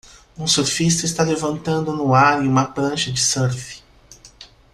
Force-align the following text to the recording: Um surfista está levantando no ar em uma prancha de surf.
Um 0.35 0.47
surfista 0.47 1.05
está 1.05 1.21
levantando 1.21 1.91
no 1.95 2.15
ar 2.15 2.43
em 2.43 2.47
uma 2.47 2.65
prancha 2.65 3.11
de 3.11 3.23
surf. 3.23 3.83